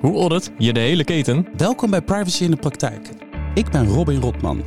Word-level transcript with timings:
Hoe 0.00 0.18
audit 0.18 0.50
je 0.58 0.72
de 0.72 0.80
hele 0.80 1.04
keten? 1.04 1.48
Welkom 1.56 1.90
bij 1.90 2.02
Privacy 2.02 2.44
in 2.44 2.50
de 2.50 2.56
Praktijk. 2.56 3.08
Ik 3.54 3.70
ben 3.70 3.86
Robin 3.86 4.20
Rotman. 4.20 4.62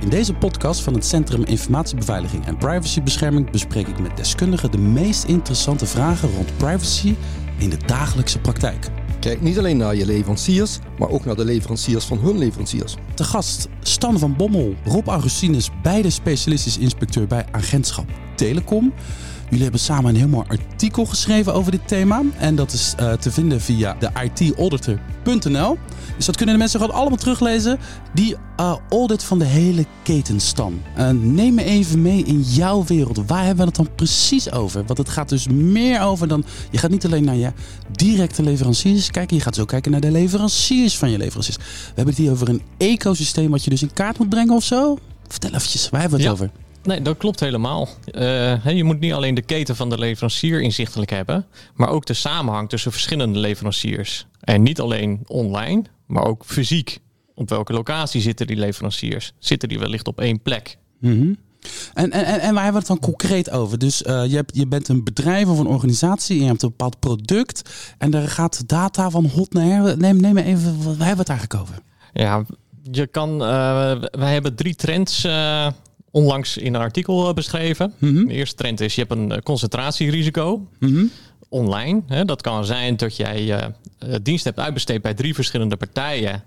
In 0.00 0.08
deze 0.08 0.34
podcast 0.34 0.80
van 0.80 0.94
het 0.94 1.04
Centrum 1.04 1.44
Informatiebeveiliging 1.44 2.46
en 2.46 2.56
Privacybescherming 2.56 3.50
bespreek 3.50 3.86
ik 3.86 4.00
met 4.00 4.16
deskundigen 4.16 4.70
de 4.70 4.78
meest 4.78 5.24
interessante 5.24 5.86
vragen 5.86 6.34
rond 6.34 6.56
privacy 6.56 7.14
in 7.58 7.70
de 7.70 7.76
dagelijkse 7.86 8.38
praktijk. 8.38 8.88
Kijk 9.20 9.40
niet 9.40 9.58
alleen 9.58 9.76
naar 9.76 9.94
je 9.94 10.06
leveranciers, 10.06 10.78
maar 10.98 11.08
ook 11.08 11.24
naar 11.24 11.36
de 11.36 11.44
leveranciers 11.44 12.04
van 12.04 12.18
hun 12.18 12.38
leveranciers. 12.38 12.94
Te 13.14 13.24
gast 13.24 13.68
Stan 13.80 14.18
van 14.18 14.36
Bommel, 14.36 14.74
Rob 14.84 15.06
Augustinus, 15.06 15.70
beide 15.82 16.10
specialistisch 16.10 16.78
inspecteur 16.78 17.26
bij 17.26 17.44
Agentschap 17.50 18.06
Telecom. 18.34 18.92
Jullie 19.52 19.66
hebben 19.66 19.86
samen 19.86 20.10
een 20.10 20.20
heel 20.20 20.28
mooi 20.28 20.46
artikel 20.48 21.06
geschreven 21.06 21.54
over 21.54 21.70
dit 21.70 21.88
thema. 21.88 22.22
En 22.38 22.54
dat 22.54 22.72
is 22.72 22.94
uh, 23.00 23.12
te 23.12 23.30
vinden 23.30 23.60
via 23.60 23.96
de 23.98 24.10
itauditor.nl. 24.24 25.78
Dus 26.16 26.26
dat 26.26 26.36
kunnen 26.36 26.54
de 26.54 26.60
mensen 26.60 26.80
gewoon 26.80 26.94
allemaal 26.96 27.18
teruglezen. 27.18 27.78
Die 28.14 28.36
uh, 28.60 28.76
audit 28.90 29.24
van 29.24 29.38
de 29.38 29.44
hele 29.44 29.86
ketenstam. 30.02 30.82
Uh, 30.98 31.08
neem 31.10 31.54
me 31.54 31.64
even 31.64 32.02
mee 32.02 32.24
in 32.24 32.40
jouw 32.40 32.84
wereld. 32.84 33.20
Waar 33.26 33.44
hebben 33.44 33.56
we 33.56 33.64
het 33.64 33.74
dan 33.74 33.94
precies 33.94 34.50
over? 34.50 34.84
Want 34.86 34.98
het 34.98 35.08
gaat 35.08 35.28
dus 35.28 35.48
meer 35.48 36.00
over 36.00 36.28
dan... 36.28 36.44
Je 36.70 36.78
gaat 36.78 36.90
niet 36.90 37.04
alleen 37.04 37.24
naar 37.24 37.36
je 37.36 37.52
directe 37.90 38.42
leveranciers 38.42 39.10
kijken. 39.10 39.36
Je 39.36 39.42
gaat 39.42 39.54
zo 39.54 39.64
kijken 39.64 39.90
naar 39.90 40.00
de 40.00 40.10
leveranciers 40.10 40.98
van 40.98 41.10
je 41.10 41.18
leveranciers. 41.18 41.56
We 41.56 41.64
hebben 41.94 42.14
het 42.14 42.22
hier 42.22 42.30
over 42.32 42.48
een 42.48 42.62
ecosysteem 42.76 43.50
wat 43.50 43.64
je 43.64 43.70
dus 43.70 43.82
in 43.82 43.92
kaart 43.92 44.18
moet 44.18 44.28
brengen 44.28 44.54
of 44.54 44.64
zo. 44.64 44.98
Vertel 45.28 45.50
eventjes, 45.50 45.88
waar 45.88 46.00
hebben 46.00 46.18
we 46.18 46.24
het 46.24 46.38
Ja. 46.38 46.44
over? 46.44 46.61
Nee, 46.82 47.02
dat 47.02 47.16
klopt 47.16 47.40
helemaal. 47.40 47.88
Eh, 48.04 48.66
je 48.76 48.84
moet 48.84 49.00
niet 49.00 49.12
alleen 49.12 49.34
de 49.34 49.42
keten 49.42 49.76
van 49.76 49.90
de 49.90 49.98
leverancier 49.98 50.60
inzichtelijk 50.60 51.10
hebben, 51.10 51.46
maar 51.74 51.88
ook 51.88 52.06
de 52.06 52.14
samenhang 52.14 52.68
tussen 52.68 52.92
verschillende 52.92 53.38
leveranciers. 53.38 54.26
En 54.40 54.62
niet 54.62 54.80
alleen 54.80 55.20
online, 55.26 55.82
maar 56.06 56.24
ook 56.24 56.44
fysiek. 56.44 56.98
Op 57.34 57.48
welke 57.48 57.72
locatie 57.72 58.20
zitten 58.20 58.46
die 58.46 58.56
leveranciers? 58.56 59.32
Zitten 59.38 59.68
die 59.68 59.78
wellicht 59.78 60.06
op 60.06 60.20
één 60.20 60.40
plek? 60.42 60.78
Mhm. 61.00 61.34
En, 61.94 62.10
en, 62.10 62.24
en, 62.24 62.40
en 62.40 62.54
waar 62.54 62.62
hebben 62.64 62.82
we 62.82 62.92
het 62.92 63.00
dan 63.00 63.10
concreet 63.10 63.50
over? 63.50 63.78
Dus 63.78 64.02
eh, 64.02 64.24
je, 64.26 64.36
hebt, 64.36 64.56
je 64.56 64.66
bent 64.66 64.88
een 64.88 65.04
bedrijf 65.04 65.48
of 65.48 65.58
een 65.58 65.66
organisatie 65.66 66.36
en 66.36 66.42
je 66.42 66.48
hebt 66.48 66.62
een 66.62 66.68
bepaald 66.68 66.98
product. 66.98 67.70
En 67.98 68.10
daar 68.10 68.28
gaat 68.28 68.68
data 68.68 69.10
van 69.10 69.26
hot 69.26 69.52
naar 69.52 69.64
her. 69.64 69.98
Neem, 69.98 70.20
neem 70.20 70.34
me 70.34 70.42
even, 70.44 70.76
waar 70.76 71.06
hebben 71.06 71.26
we 71.26 71.32
het 71.32 71.40
eigenlijk 71.40 71.60
over? 71.60 71.78
Ja, 72.12 72.44
je 72.90 73.06
kan. 73.06 73.30
eh, 73.42 74.02
wij 74.10 74.32
hebben 74.32 74.54
drie 74.54 74.74
trends 74.74 75.26
onlangs 76.12 76.56
in 76.56 76.74
een 76.74 76.80
artikel 76.80 77.28
eh, 77.28 77.34
beschreven. 77.34 77.94
Mhm. 77.98 78.26
De 78.26 78.32
eerste 78.32 78.56
trend 78.56 78.80
is: 78.80 78.94
je 78.94 79.00
hebt 79.00 79.12
een 79.12 79.32
eh, 79.32 79.38
concentratierisico. 79.42 80.68
Mhm. 80.78 81.04
online. 81.48 82.02
Hè, 82.06 82.24
dat 82.24 82.42
kan 82.42 82.64
zijn 82.64 82.96
dat 82.96 83.16
jij 83.16 83.54
eh, 83.54 84.14
dienst 84.22 84.44
hebt 84.44 84.58
uitbesteed 84.58 85.02
bij 85.02 85.14
drie 85.14 85.34
verschillende 85.34 85.76
partijen. 85.76 86.44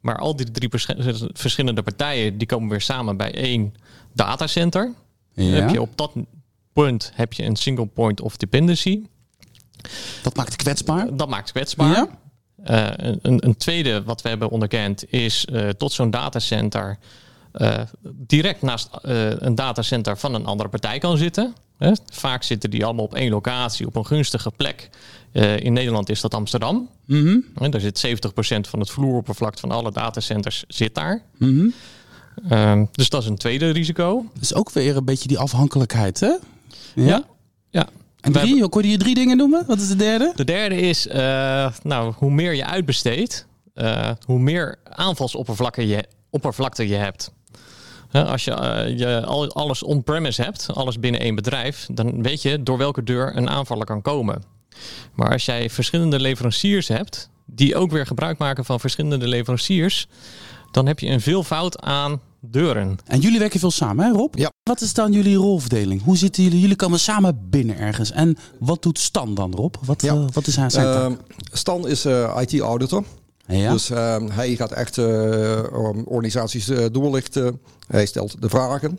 Maar 0.00 0.18
al 0.18 0.36
die 0.36 0.50
drie 0.50 0.68
vers- 0.68 1.24
verschillende 1.32 1.82
partijen 1.82 2.38
die 2.38 2.46
komen 2.46 2.68
weer 2.68 2.80
samen 2.80 3.16
bij 3.16 3.34
één 3.34 3.74
datacenter. 4.12 4.92
Dan 5.34 5.44
heb 5.46 5.70
je 5.70 5.80
op 5.80 5.96
dat 5.96 6.12
punt 6.72 7.12
heb 7.14 7.32
je 7.32 7.42
een 7.44 7.56
single 7.56 7.86
point 7.86 8.20
of 8.20 8.36
dependency. 8.36 9.02
dat 10.22 10.36
maakt 10.36 10.52
het 10.52 10.62
kwetsbaar. 10.62 11.16
Dat 11.16 11.28
maakt 11.28 11.42
het 11.42 11.52
kwetsbaar. 11.52 12.08
Ja. 12.64 12.98
Een, 13.22 13.46
een 13.46 13.56
tweede 13.56 14.02
wat 14.02 14.22
we 14.22 14.28
hebben 14.28 14.50
onderkend 14.50 15.12
is 15.12 15.44
eh, 15.44 15.68
tot 15.68 15.92
zo'n 15.92 16.10
datacenter 16.10 16.98
eh, 17.56 17.80
direct 18.02 18.62
naast 18.62 18.88
eh, 19.02 19.30
een 19.30 19.54
datacenter 19.54 20.18
van 20.18 20.34
een 20.34 20.46
andere 20.46 20.68
partij 20.68 20.98
kan 20.98 21.16
zitten. 21.16 21.54
Hè. 21.78 21.92
Vaak 22.12 22.42
zitten 22.42 22.70
die 22.70 22.84
allemaal 22.84 23.04
op 23.04 23.14
één 23.14 23.30
locatie, 23.30 23.86
op 23.86 23.96
een 23.96 24.06
gunstige 24.06 24.50
plek. 24.50 24.90
Eh, 25.32 25.58
in 25.58 25.72
Nederland 25.72 26.08
is 26.08 26.20
dat 26.20 26.34
Amsterdam. 26.34 26.88
Hè, 27.54 27.68
daar 27.68 27.80
zit 27.80 27.98
70% 27.98 28.68
van 28.68 28.80
het 28.80 28.90
vloeroppervlak 28.90 29.58
van 29.58 29.70
alle 29.70 29.92
datacenters 29.92 30.64
zit 30.68 30.94
daar. 30.94 31.22
Mhm. 31.38 31.68
Ehm, 32.48 32.84
dus 32.92 33.08
dat 33.08 33.22
is 33.22 33.28
een 33.28 33.36
tweede 33.36 33.70
risico. 33.70 34.24
Dus 34.38 34.54
ook 34.54 34.70
weer 34.70 34.96
een 34.96 35.04
beetje 35.04 35.28
die 35.28 35.38
afhankelijkheid, 35.38 36.20
hè? 36.20 36.36
Ja. 36.94 37.24
ja. 37.70 37.88
En 38.20 38.32
drie, 38.32 38.68
kon 38.68 38.82
je 38.82 38.96
drie 38.96 39.14
dingen 39.14 39.36
noemen? 39.36 39.64
Wat 39.66 39.80
is 39.80 39.88
de 39.88 39.96
derde? 39.96 40.32
De 40.34 40.44
derde 40.44 40.76
is, 40.76 41.06
nou, 41.82 42.12
hoe 42.16 42.30
meer 42.30 42.54
je 42.54 42.66
uitbesteedt, 42.66 43.46
hoe 44.24 44.38
meer 44.38 44.78
aanvalsoppervlakte 44.84 45.86
je, 45.86 46.04
oppervlakte 46.30 46.88
je 46.88 46.94
hebt. 46.94 47.34
Als 48.24 48.44
je, 48.44 48.50
eh, 48.50 48.98
je 48.98 49.24
al, 49.24 49.52
alles 49.52 49.82
on-premise 49.82 50.42
hebt, 50.42 50.66
alles 50.74 50.98
binnen 51.00 51.20
één 51.20 51.34
bedrijf, 51.34 51.86
dan 51.92 52.22
weet 52.22 52.42
je 52.42 52.62
door 52.62 52.78
welke 52.78 53.02
deur 53.02 53.36
een 53.36 53.48
aanvaller 53.48 53.86
kan 53.86 54.02
komen. 54.02 54.42
Maar 55.14 55.32
als 55.32 55.44
jij 55.44 55.70
verschillende 55.70 56.20
leveranciers 56.20 56.88
hebt, 56.88 57.30
die 57.46 57.76
ook 57.76 57.90
weer 57.90 58.06
gebruik 58.06 58.38
maken 58.38 58.64
van 58.64 58.80
verschillende 58.80 59.28
leveranciers, 59.28 60.06
dan 60.70 60.86
heb 60.86 60.98
je 60.98 61.08
een 61.08 61.20
veelvoud 61.20 61.80
aan 61.80 62.20
deuren. 62.40 62.96
En 63.06 63.20
jullie 63.20 63.38
werken 63.38 63.60
veel 63.60 63.70
samen, 63.70 64.04
hè 64.04 64.12
Rob? 64.12 64.34
Ja. 64.38 64.50
Wat 64.62 64.80
is 64.80 64.94
dan 64.94 65.12
jullie 65.12 65.36
rolverdeling? 65.36 66.02
Hoe 66.02 66.16
zitten 66.16 66.42
jullie? 66.42 66.60
Jullie 66.60 66.76
komen 66.76 67.00
samen 67.00 67.46
binnen 67.50 67.78
ergens. 67.78 68.10
En 68.10 68.36
wat 68.58 68.82
doet 68.82 68.98
Stan 68.98 69.34
dan, 69.34 69.54
Rob? 69.54 69.74
Wat, 69.84 70.02
Ja. 70.02 70.14
eh, 70.14 70.24
wat 70.32 70.46
is 70.46 70.56
hij 70.56 70.70
zijn 70.70 70.84
taak? 70.84 71.04
Ehm, 71.10 71.14
Stan 71.52 71.88
is 71.88 72.04
eh, 72.04 72.36
IT-auditor. 72.40 73.04
Dus 73.46 73.90
ehm, 73.90 74.26
hij 74.28 74.56
gaat 74.56 74.72
echt 74.72 74.98
eh, 74.98 75.62
organisaties 76.04 76.68
eh, 76.68 76.84
doorlichten. 76.92 77.60
Hij 77.86 78.06
stelt 78.06 78.42
de 78.42 78.48
vragen. 78.48 78.98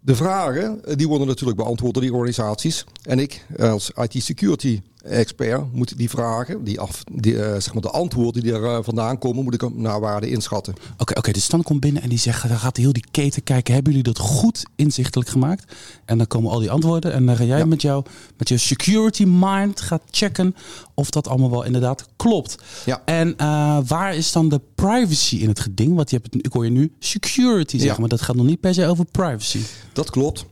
De 0.00 0.16
vragen 0.16 0.84
eh, 0.84 0.96
die 0.96 1.08
worden 1.08 1.26
natuurlijk 1.26 1.58
beantwoord 1.58 1.94
door 1.94 2.02
die 2.02 2.12
organisaties. 2.12 2.84
En 3.02 3.18
ik 3.18 3.44
als 3.58 3.90
IT-security 3.90 4.80
expert 5.06 5.72
moet 5.72 5.98
die 5.98 6.10
vragen, 6.10 6.64
die 6.64 6.80
af, 6.80 7.02
die, 7.12 7.42
eh, 7.42 7.52
zeg 7.60 7.72
maar 7.72 7.82
de 7.82 7.90
antwoorden 7.90 8.42
die 8.42 8.52
er 8.52 8.64
eh, 8.64 8.78
vandaan 8.82 9.18
komen, 9.18 9.44
moet 9.44 9.54
ik 9.54 9.74
naar 9.74 10.00
waarde 10.00 10.30
inschatten. 10.30 10.74
Oké, 10.98 11.18
oké. 11.18 11.32
dus 11.32 11.44
Stan 11.44 11.62
komt 11.62 11.80
binnen 11.80 12.02
en 12.02 12.08
die 12.08 12.18
zegt, 12.18 12.48
dan 12.48 12.58
gaat 12.58 12.76
heel 12.76 12.92
die 12.92 13.04
keten 13.10 13.42
kijken. 13.42 13.74
Hebben 13.74 13.92
jullie 13.92 14.12
dat 14.12 14.18
goed 14.18 14.64
inzichtelijk 14.76 15.28
gemaakt? 15.28 15.72
En 16.04 16.18
dan 16.18 16.26
komen 16.26 16.50
al 16.50 16.58
die 16.58 16.70
antwoorden. 16.70 17.12
En 17.12 17.26
dan 17.26 17.36
ga 17.36 17.44
jij 17.44 17.58
Ja. 17.58 17.64
met, 17.64 17.82
jou, 17.82 18.04
met 18.36 18.48
je 18.48 18.56
security 18.58 19.24
mind 19.26 19.80
gaat 19.80 20.02
checken 20.10 20.54
of 20.94 21.10
dat 21.10 21.28
allemaal 21.28 21.50
wel 21.50 21.62
inderdaad 21.64 22.06
klopt. 22.16 22.56
Ja. 22.84 23.02
En 23.04 23.36
eh, 23.36 23.78
waar 23.86 24.14
is 24.16 24.32
dan 24.32 24.48
de 24.48 24.60
privacy 24.74 25.36
in 25.36 25.48
het 25.48 25.60
geding? 25.60 25.94
Want 25.94 26.10
je 26.10 26.16
hebt, 26.22 26.44
ik 26.46 26.52
hoor 26.52 26.64
je 26.64 26.70
nu 26.70 26.92
security 26.98 27.78
zeggen, 27.78 28.00
maar 28.00 28.08
dat 28.08 28.20
gaat 28.22 28.36
nog 28.36 28.46
niet 28.46 28.60
per 28.60 28.74
se 28.74 28.86
over 28.86 29.04
privacy. 29.04 29.60
Dat 29.92 30.10
klopt. 30.10 30.44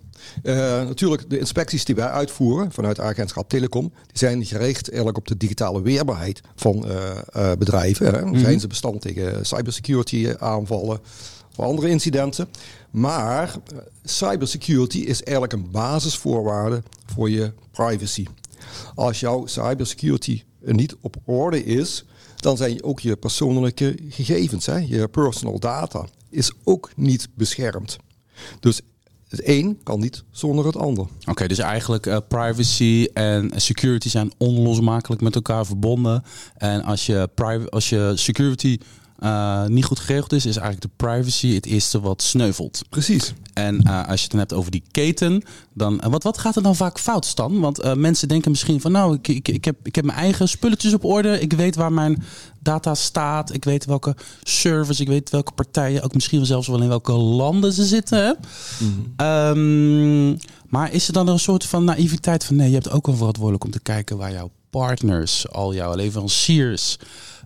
Eh, 0.42 0.54
natuurlijk, 0.86 1.30
de 1.30 1.38
inspecties 1.38 1.84
die 1.84 1.94
wij 1.94 2.08
uitvoeren 2.08 2.72
vanuit 2.72 3.00
Agentschap 3.00 3.48
Telecom, 3.48 3.92
die 4.06 4.18
zijn 4.18 4.44
gericht 4.44 4.88
eigenlijk 4.88 5.18
op 5.18 5.28
de 5.28 5.36
digitale 5.36 5.82
weerbaarheid 5.82 6.40
van 6.56 6.88
eh, 6.88 7.18
eh, 7.32 7.58
bedrijven. 7.58 8.14
Hè. 8.14 8.38
Zijn 8.38 8.60
ze 8.60 8.66
bestand 8.66 9.00
tegen 9.00 9.46
cybersecurity 9.46 10.32
aanvallen 10.38 11.00
of 11.56 11.64
andere 11.64 11.88
incidenten. 11.88 12.48
Maar 12.90 13.54
cybersecurity 14.04 14.98
is 14.98 15.22
eigenlijk 15.22 15.52
een 15.52 15.70
basisvoorwaarde 15.70 16.82
voor 17.06 17.30
je 17.30 17.52
privacy. 17.70 18.26
Als 18.94 19.20
jouw 19.20 19.46
cybersecurity 19.46 20.42
niet 20.60 20.96
op 21.00 21.16
orde 21.24 21.64
is, 21.64 22.04
dan 22.36 22.56
zijn 22.56 22.82
ook 22.82 23.00
je 23.00 23.16
persoonlijke 23.16 23.96
gegevens, 24.08 24.66
hè, 24.66 24.76
je 24.76 25.08
personal 25.08 25.58
data, 25.58 26.06
is 26.30 26.52
ook 26.64 26.91
niet 26.96 27.28
beschermd. 27.34 27.96
Dus 28.60 28.80
het 29.37 29.49
een 29.49 29.78
kan 29.83 30.00
niet 30.00 30.25
zonder 30.31 30.67
het 30.67 30.77
ander. 30.77 31.06
Oké, 31.25 31.47
dus 31.47 31.59
eigenlijk 31.59 32.06
eh, 32.06 32.17
privacy 32.28 33.09
en 33.12 33.50
security 33.56 34.09
zijn 34.09 34.33
onlosmakelijk 34.39 35.22
met 35.22 35.34
elkaar 35.34 35.67
verbonden. 35.67 36.25
En 36.56 36.83
als 36.83 37.06
je, 37.06 37.28
als 37.71 37.89
je 37.89 38.12
security 38.15 38.78
eh, 39.24 39.66
niet 39.66 39.84
goed 39.84 39.98
geregeld 39.98 40.32
is, 40.32 40.46
is 40.46 40.56
eigenlijk 40.56 40.80
de 40.80 41.06
privacy 41.06 41.54
het 41.54 41.66
eerste 41.66 42.00
wat 42.00 42.22
sneuvelt. 42.22 42.82
Precies. 42.88 43.34
En 43.52 43.82
eh, 43.82 44.08
als 44.08 44.16
je 44.16 44.22
het 44.22 44.30
dan 44.30 44.38
hebt 44.38 44.52
over 44.52 44.70
die 44.70 44.82
keten, 44.90 45.42
dan 45.72 46.00
eh, 46.00 46.10
wat, 46.10 46.22
wat 46.22 46.38
gaat 46.38 46.56
er 46.56 46.62
dan 46.62 46.76
vaak 46.76 46.98
fout, 46.98 47.24
Stan? 47.24 47.60
Want 47.60 47.94
mensen 47.94 48.28
denken 48.28 48.50
misschien 48.50 48.80
van, 48.80 48.92
nou, 48.92 49.14
ik, 49.14 49.28
ik, 49.28 49.48
ik, 49.48 49.64
heb, 49.64 49.76
ik 49.82 49.94
heb 49.94 50.04
mijn 50.04 50.18
eigen 50.18 50.48
spulletjes 50.48 50.94
op 50.94 51.04
orde. 51.04 51.40
Ik 51.40 51.52
weet 51.52 51.76
waar 51.76 51.92
mijn 51.92 52.22
data 52.60 52.94
staat. 52.94 53.54
Ik 53.54 53.65
weet 53.65 53.84
welke 53.84 54.16
servers, 54.42 55.00
ik 55.00 55.09
weet 55.09 55.30
welke 55.30 55.53
partijen, 55.53 56.03
ook 56.03 56.15
misschien 56.15 56.38
wel 56.38 56.47
zelfs 56.47 56.68
wel 56.68 56.82
in 56.82 56.88
welke 56.88 57.12
landen 57.12 57.72
ze 57.72 57.84
zitten. 57.84 58.18
Hè? 58.18 58.32
Ehm, 59.16 60.36
maar 60.68 60.92
is 60.92 61.06
er 61.06 61.12
dan 61.12 61.28
een 61.28 61.38
soort 61.38 61.65
van 61.65 61.84
naïviteit 61.84 62.44
van, 62.44 62.56
nee, 62.56 62.68
je 62.68 62.74
hebt 62.74 62.91
ook 62.91 63.06
een 63.06 63.16
verantwoordelijk 63.16 63.65
om 63.65 63.70
te 63.70 63.80
kijken 63.80 64.16
waar 64.16 64.32
jouw 64.32 64.50
partners, 64.70 65.48
al 65.50 65.74
jouw 65.74 65.94
leveranciers, 65.94 66.98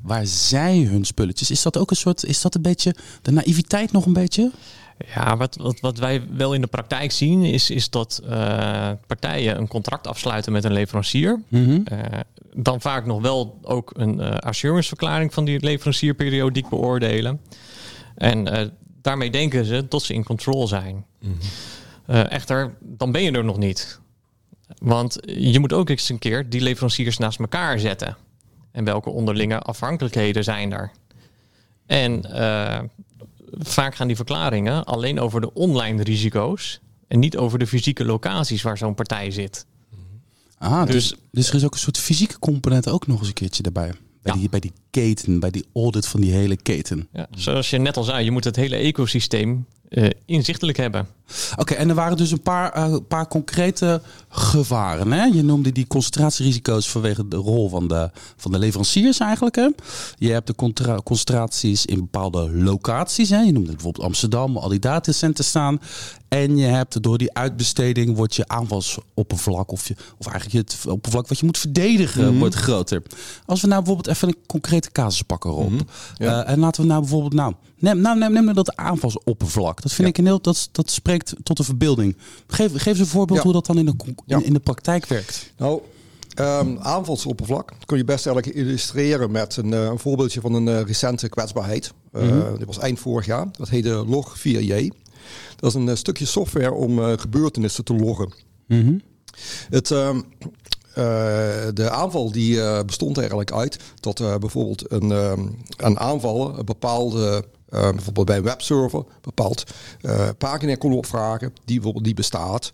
waar 0.03 0.27
zij 0.27 0.79
hun 0.79 1.05
spulletjes. 1.05 1.51
Is 1.51 1.63
dat 1.63 1.77
ook 1.77 1.91
een 1.91 1.97
soort, 1.97 2.25
is 2.25 2.41
dat 2.41 2.55
een 2.55 2.63
beetje 2.63 2.95
de 3.23 3.31
naïviteit 3.31 3.93
nog 3.93 4.07
een 4.07 4.13
beetje? 4.13 4.51
Ja, 5.15 5.37
wat, 5.37 5.57
wat, 5.57 5.81
wat 5.81 5.99
wij 5.99 6.23
wel 6.37 6.55
in 6.55 6.61
de 6.61 6.67
praktijk 6.67 7.13
zien 7.13 7.43
is, 7.43 7.71
is 7.71 7.91
dat 7.91 8.23
eh, 8.29 8.91
partijen 9.07 9.59
een 9.59 9.69
contract 9.69 10.07
afsluiten 10.07 10.53
met 10.53 10.65
een 10.65 10.73
leverancier. 10.73 11.43
Mhm. 11.49 11.81
Eh, 11.85 11.99
dan 12.55 12.81
vaak 12.81 13.07
nog 13.07 13.23
wel 13.23 13.59
ook 13.63 13.91
een 13.97 14.21
eh 14.21 14.31
assuranceverklaring 14.31 15.35
van 15.35 15.45
die 15.45 15.61
leverancier 15.61 16.15
periodiek 16.15 16.69
beoordelen. 16.69 17.41
En 18.15 18.49
eh, 18.49 18.67
daarmee 19.03 19.31
denken 19.31 19.65
ze 19.65 19.89
tot 19.89 20.03
ze 20.03 20.15
in 20.15 20.25
control 20.25 20.69
zijn. 20.69 21.05
Eh, 22.07 22.31
echter, 22.33 22.77
dan 22.81 23.13
ben 23.13 23.23
je 23.23 23.33
er 23.33 23.45
nog 23.45 23.59
niet. 23.59 24.01
Want 24.79 25.19
je 25.25 25.59
moet 25.59 25.73
ook 25.73 25.89
eens 25.89 26.09
een 26.09 26.19
keer 26.19 26.49
die 26.49 26.61
leveranciers 26.61 27.19
naast 27.19 27.39
elkaar 27.39 27.79
zetten. 27.79 28.17
En 28.73 28.85
welke 28.85 29.11
onderlinge 29.11 29.59
afhankelijkheden 29.59 30.45
zijn 30.45 30.73
er? 30.73 30.91
En 31.87 32.25
uh, 32.31 32.79
vaak 33.59 33.95
gaan 33.95 34.07
die 34.07 34.17
verklaringen 34.17 34.85
alleen 34.85 35.21
over 35.21 35.41
de 35.41 35.55
online 35.55 36.03
risico's 36.03 36.81
en 37.09 37.19
niet 37.19 37.37
over 37.37 37.59
de 37.59 37.67
fysieke 37.67 38.05
locaties 38.05 38.63
waar 38.63 38.79
zo'n 38.79 38.95
partij 38.95 39.31
zit. 39.31 39.67
Ah, 40.59 40.87
dus, 40.87 40.95
dus, 40.95 41.19
dus 41.31 41.49
er 41.49 41.55
is 41.55 41.65
ook 41.65 41.73
een 41.73 41.79
soort 41.79 41.99
fysieke 41.99 42.39
component 42.39 42.89
ook 42.89 43.07
nog 43.07 43.19
eens 43.19 43.29
een 43.29 43.35
keertje 43.35 43.63
daarbij. 43.63 43.93
Bij, 44.23 44.33
die, 44.33 44.49
bij 44.49 44.61
die 44.61 44.73
keten, 44.91 45.41
bij 45.41 45.51
die 45.51 45.65
audit 45.75 46.07
van 46.07 46.21
die 46.21 46.33
hele 46.33 46.57
keten. 46.57 47.09
Ja, 47.13 47.27
zoals 47.31 47.71
je 47.71 47.79
net 47.79 47.97
al 47.97 48.03
zei, 48.03 48.25
je 48.25 48.31
moet 48.31 48.45
het 48.45 48.57
hele 48.57 48.77
ecosysteem 48.77 49.67
uh, 49.91 50.11
inzichtelijk 50.25 50.77
hebben. 50.77 51.07
Oké, 51.57 51.75
en 51.75 51.89
er 51.89 51.95
waren 51.95 52.17
dus 52.17 52.31
een 52.31 52.43
paar, 52.43 52.79
uh, 52.79 52.97
paar 53.09 53.29
concrete 53.29 54.03
gevaren. 54.29 55.13
Hè? 55.13 55.25
Je 55.25 55.43
noemde 55.43 55.73
die 55.73 55.87
concentratierisico's 55.87 56.91
vanwege 56.91 57.29
de 57.29 57.37
rol 57.37 57.69
van 57.69 57.89
de, 57.89 58.11
van 58.37 58.53
de 58.53 58.59
leveranciers 58.59 59.19
eigenlijk. 59.19 59.57
Hè? 59.57 59.69
Je 60.17 60.31
hebt 60.31 60.47
de 60.47 60.55
concentraties 61.03 61.87
in 61.87 61.99
bepaalde 61.99 62.51
locaties. 62.51 63.31
Hè? 63.31 63.41
Je 63.41 63.53
noemde 63.53 63.73
bijvoorbeeld 63.73 64.05
Amsterdam, 64.05 64.57
al 64.57 64.69
die 64.69 64.79
datacenten 64.79 65.45
staan. 65.45 65.81
En 66.29 66.57
je 66.57 66.67
hebt 66.67 67.03
door 67.03 67.19
die 67.19 67.35
uitbesteding 67.35 68.17
wordt 68.17 68.35
je 68.35 68.49
aanvalsoppervlak, 68.49 69.73
of, 69.73 69.89
je, 69.89 69.95
of 70.19 70.27
eigenlijk 70.27 70.71
het 70.71 70.87
oppervlak 70.87 71.29
wat 71.29 71.39
je 71.39 71.47
moet 71.47 71.59
verdedigen, 71.59 72.29
mhm. 72.29 72.39
wordt 72.39 72.55
groter. 72.55 73.03
Als 73.47 73.61
we 73.61 73.67
nou 73.67 73.83
bijvoorbeeld 73.83 74.17
even 74.17 74.29
een 74.29 74.37
concrete 74.47 74.91
casus 74.91 75.23
pakken, 75.23 75.51
Rob. 75.51 75.71
Mm 75.71 75.81
uh, 76.19 76.49
en 76.49 76.59
laten 76.59 76.83
we 76.83 76.89
nou 76.89 77.01
bijvoorbeeld, 77.01 77.33
nou, 77.33 77.55
neem, 77.79 78.01
nou, 78.01 78.19
neem, 78.19 78.33
neem 78.33 78.43
nou 78.43 78.55
dat 78.55 78.77
aanvalsoppervlak. 78.77 79.83
Dat 79.83 79.93
vind 79.93 80.09
ik 80.09 80.19
een 80.19 80.25
heel, 80.25 80.41
dat, 80.41 80.69
dat 80.73 80.91
spreekt 80.91 81.35
tot 81.43 81.57
de 81.57 81.65
verbeelding. 81.65 82.17
Geef, 82.47 82.73
geef 82.73 82.85
eens 82.85 82.99
een 82.99 83.07
voorbeeld 83.07 83.41
hoe 83.41 83.53
dat 83.53 83.67
dan 83.67 83.79
in 83.79 83.85
de, 83.85 83.95
in, 84.27 84.45
in 84.45 84.53
de 84.53 84.61
praktijk 84.61 85.07
werkt. 85.07 85.53
Nou, 85.57 85.81
Um, 86.41 86.79
aanvalsoppervlak 86.79 87.73
kun 87.87 87.97
je 87.97 88.05
best 88.05 88.27
eigenlijk 88.27 88.57
illustreren 88.57 89.31
met 89.31 89.57
een, 89.57 89.73
uh, 89.73 89.85
een 89.85 89.99
voorbeeldje 89.99 90.41
van 90.41 90.55
een 90.55 90.67
uh, 90.67 90.81
recente 90.81 91.29
kwetsbaarheid. 91.29 91.93
Uh, 92.13 92.23
mm 92.23 92.29
-hmm. 92.29 92.59
Dit 92.59 92.67
was 92.67 92.79
eind 92.79 92.99
vorig 92.99 93.27
jaar. 93.27 93.47
Dat 93.57 93.69
heette 93.69 94.05
Log4j. 94.07 95.08
Dat 95.57 95.75
is 95.75 95.75
een 95.75 95.97
stukje 95.97 96.25
software 96.25 96.73
om 96.73 97.19
gebeurtenissen 97.19 97.85
te 97.85 97.95
loggen. 97.95 98.33
Mm 98.67 98.81
-hmm. 98.81 99.01
Het, 99.71 99.91
ehm, 99.91 100.21
de 101.75 101.91
aanval 101.91 102.33
die 102.33 102.85
bestond 102.85 103.19
eigenlijk 103.19 103.53
uit 103.53 103.79
dat 104.01 104.41
bijvoorbeeld 104.41 104.93
een, 104.93 105.11
een 105.77 105.99
aanvaller 105.99 106.59
een 106.59 106.65
bepaalde 106.65 107.45
uh, 107.71 107.91
bijvoorbeeld 107.91 108.27
bij 108.27 108.37
een 108.37 108.43
webserver 108.43 109.05
bepaald 109.21 109.65
uh, 110.03 110.29
pagina 110.39 110.75
kon 110.75 110.93
opvragen 110.93 111.53
die 111.65 111.75
bijvoorbeeld 111.75 112.07
niet 112.07 112.15
bestaat. 112.15 112.73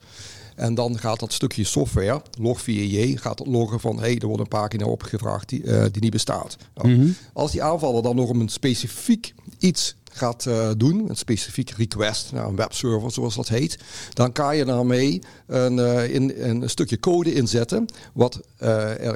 En 0.54 0.74
dan 0.74 0.98
gaat 0.98 1.20
dat 1.20 1.32
stukje 1.32 1.64
software, 1.64 2.22
log4j, 2.40 3.14
gaat 3.14 3.46
loggen 3.46 3.80
van 3.80 3.98
hey, 3.98 4.18
er 4.18 4.26
wordt 4.26 4.42
een 4.42 4.48
pagina 4.48 4.86
opgevraagd 4.86 5.48
die, 5.48 5.62
uh, 5.62 5.84
die 5.90 6.02
niet 6.02 6.10
bestaat. 6.10 6.56
Nou, 6.74 6.88
mm 6.88 7.00
-hmm. 7.00 7.14
Als 7.32 7.52
die 7.52 7.62
aanvaller 7.62 8.02
dan 8.02 8.16
nog 8.16 8.28
een 8.28 8.48
specifiek 8.48 9.34
iets 9.58 9.96
gaat 10.12 10.44
uh, 10.44 10.70
doen, 10.76 11.08
een 11.08 11.16
specifiek 11.16 11.70
request 11.70 12.32
naar 12.32 12.46
een 12.46 12.56
webserver 12.56 13.10
zoals 13.10 13.34
dat 13.34 13.48
heet, 13.48 13.78
dan 14.12 14.32
kan 14.32 14.56
je 14.56 14.64
daarmee 14.64 15.22
een, 15.46 15.76
uh, 15.76 16.14
in, 16.14 16.32
een 16.36 16.70
stukje 16.70 17.00
code 17.00 17.34
inzetten 17.34 17.86
wat 18.12 18.40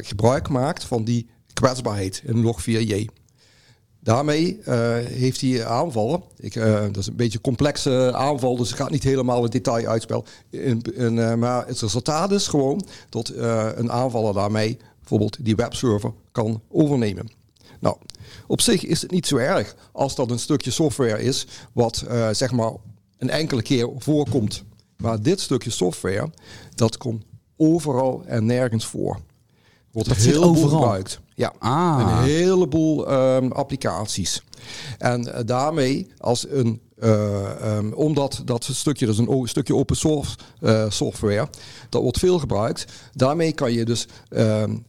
gebruik 0.02 0.48
maakt 0.48 0.84
van 0.84 1.04
die 1.04 1.26
kwetsbaarheid 1.52 2.22
in 2.24 2.44
log4j. 2.44 3.17
Daarmee 4.08 4.58
uh, 4.58 4.64
heeft 5.04 5.40
hij 5.40 5.66
aanvallen. 5.66 6.22
Ik, 6.36 6.54
uh, 6.54 6.80
dat 6.80 6.96
is 6.96 7.06
een 7.06 7.16
beetje 7.16 7.36
een 7.36 7.44
complexe 7.44 8.12
aanval, 8.14 8.56
dus 8.56 8.70
ik 8.70 8.76
ga 8.76 8.88
niet 8.88 9.02
helemaal 9.02 9.42
het 9.42 9.52
detail 9.52 9.86
uitspelen. 9.86 10.24
In, 10.50 10.82
in, 10.94 11.38
maar 11.38 11.66
het 11.66 11.80
resultaat 11.80 12.32
is 12.32 12.46
gewoon 12.46 12.86
dat 13.08 13.32
een 13.74 13.92
aanvaller 13.92 14.34
daarmee 14.34 14.76
bijvoorbeeld 14.98 15.36
die 15.40 15.56
webserver 15.56 16.12
kan 16.32 16.62
overnemen. 16.68 17.30
Nou, 17.80 17.96
op 18.46 18.60
zich 18.60 18.84
is 18.84 19.02
het 19.02 19.10
niet 19.10 19.26
zo 19.26 19.36
erg 19.36 19.76
als 19.92 20.14
dat 20.14 20.30
een 20.30 20.38
stukje 20.38 20.70
software 20.70 21.22
is 21.22 21.46
wat 21.72 22.04
zeg 22.32 22.52
maar 22.52 22.72
een 23.18 23.30
enkele 23.30 23.62
keer 23.62 23.90
voorkomt. 23.98 24.64
Maar 24.96 25.22
dit 25.22 25.40
stukje 25.40 25.70
software, 25.70 26.30
dat 26.74 26.96
komt 26.96 27.24
overal 27.56 28.22
en 28.26 28.46
nergens 28.46 28.86
voor. 28.86 29.20
Wordt 29.92 30.08
dat 30.08 30.18
heel 30.18 30.44
overal 30.44 30.68
gebruikt. 30.68 31.20
Ja, 31.34 31.52
ah. 31.58 31.98
een 32.00 32.22
heleboel 32.22 33.12
um, 33.12 33.52
applicaties. 33.52 34.42
En 34.98 35.26
uh, 35.26 35.34
daarmee 35.44 36.06
als 36.18 36.48
een 36.48 36.80
uh, 36.98 37.76
um, 37.76 37.92
omdat 37.92 38.42
dat 38.44 38.68
stukje, 38.72 39.06
is 39.06 39.18
een 39.18 39.42
stukje 39.44 39.74
open 39.74 39.96
source 39.96 40.36
uh, 40.60 40.84
software, 40.88 41.48
dat 41.88 42.02
wordt 42.02 42.18
veel 42.18 42.38
gebruikt. 42.38 42.92
Daarmee 43.12 43.52
kan 43.52 43.72
je 43.72 43.84
dus 43.84 44.08
um, 44.30 44.86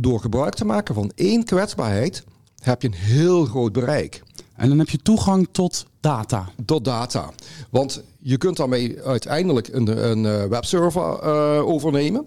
door 0.00 0.20
gebruik 0.20 0.54
te 0.54 0.64
maken 0.64 0.94
van 0.94 1.12
één 1.14 1.44
kwetsbaarheid, 1.44 2.24
heb 2.62 2.82
je 2.82 2.88
een 2.88 2.94
heel 2.94 3.44
groot 3.44 3.72
bereik. 3.72 4.22
En 4.56 4.68
dan 4.68 4.78
heb 4.78 4.88
je 4.88 4.98
toegang 4.98 5.48
tot 5.52 5.86
data. 6.00 6.48
Tot 6.64 6.84
data. 6.84 7.30
Want 7.70 8.02
je 8.18 8.36
kunt 8.36 8.56
daarmee 8.56 9.02
uiteindelijk 9.02 9.68
een, 9.68 10.10
een 10.10 10.48
webserver 10.48 11.22
overnemen. 11.64 12.26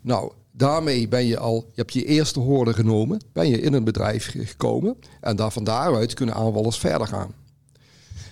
Nou, 0.00 0.32
daarmee 0.52 1.08
ben 1.08 1.24
je 1.24 1.38
al, 1.38 1.54
je 1.54 1.80
hebt 1.80 1.92
je 1.92 2.04
eerste 2.04 2.40
hoorde 2.40 2.72
genomen, 2.72 3.20
ben 3.32 3.48
je 3.48 3.60
in 3.60 3.72
een 3.72 3.84
bedrijf 3.84 4.30
gekomen 4.30 4.96
en 5.20 5.36
daar 5.36 5.50
van 5.50 5.64
daaruit 5.64 6.14
kunnen 6.14 6.34
aanvallers 6.34 6.78
verder 6.78 7.06
gaan. 7.06 7.34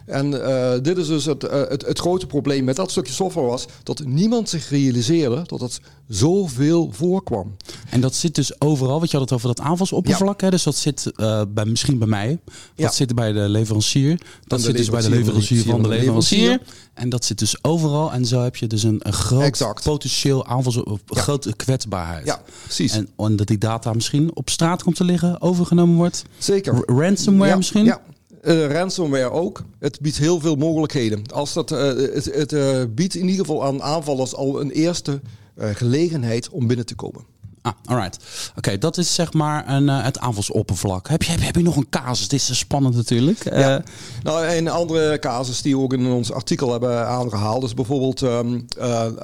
En 0.08 0.32
uh, 0.32 0.72
dit 0.82 0.98
is 0.98 1.06
dus 1.06 1.24
het, 1.24 1.44
uh, 1.44 1.50
het, 1.50 1.86
het, 1.86 1.98
grote 1.98 2.26
probleem 2.26 2.64
met 2.64 2.76
dat 2.76 2.90
stukje 2.90 3.12
software 3.12 3.46
was 3.46 3.66
dat 3.82 4.04
niemand 4.04 4.48
zich 4.48 4.68
realiseerde 4.68 5.42
dat 5.46 5.60
het 5.60 5.80
zoveel 6.08 6.90
voorkwam. 6.92 7.56
En 7.90 8.00
dat 8.00 8.14
zit 8.14 8.34
dus 8.34 8.60
overal, 8.60 8.98
want 8.98 9.10
je 9.10 9.16
had 9.16 9.30
het 9.30 9.38
over 9.38 9.54
dat 9.54 9.66
aanvalsoppervlak. 9.66 10.40
Ja. 10.40 10.44
Hè? 10.44 10.50
Dus 10.50 10.62
dat 10.62 10.76
zit 10.76 11.12
uh, 11.16 11.42
bij, 11.48 11.64
misschien 11.64 11.98
bij 11.98 12.08
mij, 12.08 12.38
dat 12.44 12.56
ja. 12.74 12.90
zit 12.90 13.14
bij 13.14 13.32
de 13.32 13.48
leverancier. 13.48 14.20
Dat 14.46 14.60
zit 14.60 14.76
dus 14.76 14.90
bij 14.90 15.02
de 15.02 15.10
leverancier 15.10 15.64
van 15.64 15.82
de 15.82 15.88
leverancier. 15.88 16.60
En 16.94 17.08
dat 17.08 17.24
zit 17.24 17.38
dus 17.38 17.64
overal. 17.64 18.12
En 18.12 18.26
zo 18.26 18.42
heb 18.42 18.56
je 18.56 18.66
dus 18.66 18.82
een, 18.82 19.00
een 19.02 19.12
groot 19.12 19.42
exact. 19.42 19.82
potentieel 19.84 20.46
aanvals, 20.46 20.74
ja. 20.74 20.96
grote 21.06 21.56
kwetsbaarheid. 21.56 22.26
Ja, 22.26 22.42
precies. 22.62 22.92
En, 22.92 23.08
en 23.16 23.36
dat 23.36 23.46
die 23.46 23.58
data 23.58 23.92
misschien 23.92 24.36
op 24.36 24.50
straat 24.50 24.82
komt 24.82 24.96
te 24.96 25.04
liggen, 25.04 25.40
overgenomen 25.40 25.96
wordt. 25.96 26.24
Zeker. 26.38 26.82
Ransomware 26.86 27.56
misschien. 27.56 27.84
Ja. 27.84 28.00
Uh, 28.42 28.72
ransomware 28.72 29.30
ook. 29.30 29.64
Het 29.78 30.00
biedt 30.00 30.18
heel 30.18 30.40
veel 30.40 30.56
mogelijkheden. 30.56 31.22
Als 31.32 31.52
dat, 31.52 31.70
uh, 31.70 31.78
het 31.78 32.24
het 32.34 32.52
uh, 32.52 32.82
biedt 32.88 33.14
in 33.14 33.28
ieder 33.28 33.46
geval 33.46 33.64
aan 33.64 33.82
aanvallers 33.82 34.34
al 34.34 34.60
een 34.60 34.70
eerste 34.70 35.20
gelegenheid 35.60 36.48
om 36.48 36.66
binnen 36.66 36.86
te 36.86 36.94
komen. 36.94 37.24
Ah, 37.62 37.72
alright. 37.84 38.16
Oké, 38.48 38.58
okay, 38.58 38.78
dat 38.78 38.98
is 38.98 39.14
zeg 39.14 39.32
maar 39.32 39.68
een, 39.68 39.88
het 39.88 40.18
aanvalsoppervlak. 40.18 41.08
Heb 41.08 41.22
je, 41.22 41.30
heb, 41.30 41.40
heb 41.40 41.56
je 41.56 41.62
nog 41.62 41.76
een 41.76 41.88
casus? 41.90 42.28
Dit 42.28 42.40
is 42.40 42.58
spannend 42.58 42.94
natuurlijk. 42.94 43.44
Ja. 43.44 43.82
Nou, 44.22 44.46
een 44.46 44.68
andere 44.68 45.18
casus 45.18 45.62
die 45.62 45.76
we 45.76 45.82
ook 45.82 45.92
in 45.92 46.06
ons 46.06 46.32
artikel 46.32 46.70
hebben 46.70 47.06
aangehaald 47.06 47.64
is 47.64 47.74
bijvoorbeeld 47.74 48.20
um, 48.20 48.66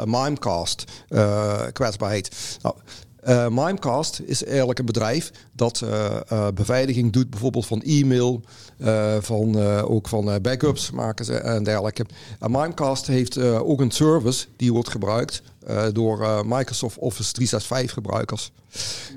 Mimecast 0.04 0.84
kwetsbaarheid. 1.72 2.58
Nou, 2.62 2.74
uh, 3.28 3.48
Mimecast 3.48 4.20
is 4.24 4.44
eigenlijk 4.44 4.78
een 4.78 4.84
bedrijf 4.84 5.30
dat 5.52 5.80
uh, 5.84 6.16
uh, 6.32 6.48
beveiliging 6.54 7.12
doet, 7.12 7.30
bijvoorbeeld 7.30 7.66
van 7.66 7.82
e-mail, 7.82 8.40
van, 9.20 9.56
ook 9.82 10.08
van 10.08 10.38
backups 10.42 10.90
maken 10.90 11.24
ze 11.24 11.34
en 11.34 11.62
dergelijke. 11.62 12.06
En 12.40 12.50
Mimecast 12.50 13.06
heeft 13.06 13.38
ook 13.38 13.80
een 13.80 13.90
service 13.90 14.46
die 14.56 14.72
wordt 14.72 14.88
gebruikt 14.88 15.42
door 15.92 16.44
Microsoft 16.46 16.98
Office 16.98 17.32
365 17.32 17.92
gebruikers. 17.92 18.52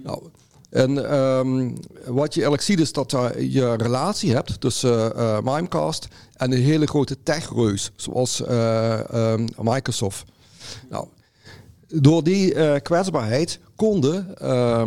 Nou, 0.03 0.21
en 0.69 1.13
um, 1.17 1.73
wat 2.05 2.33
je 2.33 2.41
eigenlijk 2.41 2.61
ziet 2.61 2.79
is 2.79 2.91
dat 2.91 3.11
je 3.37 3.73
relatie 3.77 4.33
hebt 4.33 4.61
tussen 4.61 5.13
Mimecast 5.43 6.07
en 6.35 6.51
een 6.51 6.61
hele 6.61 6.87
grote 6.87 7.17
techreus 7.23 7.91
zoals 7.95 8.43
um, 8.49 9.45
Microsoft. 9.57 10.23
Nou, 10.89 11.07
door 11.87 12.23
die 12.23 12.53
uh, 12.53 12.75
kwetsbaarheid 12.75 13.59
konden, 13.75 14.35
uh, 14.41 14.81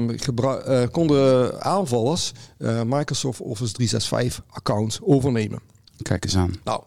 uh, 0.69 0.83
konden 0.91 1.63
aanvallers 1.63 2.33
uh, 2.59 2.83
Microsoft 2.87 3.41
Office 3.41 3.73
365 3.73 4.45
accounts 4.51 5.01
overnemen. 5.03 5.61
Kijk 6.03 6.25
eens 6.25 6.37
aan. 6.37 6.55
Nou, 6.65 6.83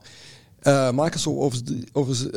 Microsoft 0.93 1.38
Office, 1.38 1.88
Office 1.91 2.29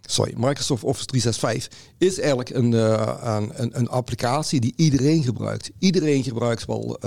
sorry, 0.00 0.32
Microsoft 0.36 0.84
Office 0.84 1.06
365 1.06 1.78
is 1.98 2.18
eigenlijk 2.18 2.50
een, 2.50 2.72
een, 2.72 3.78
een, 3.78 3.88
applicatie 3.88 4.60
die 4.60 4.72
iedereen 4.76 5.22
gebruikt. 5.22 5.70
Iedereen 5.78 6.22
gebruikt 6.22 6.66
wel 6.66 6.98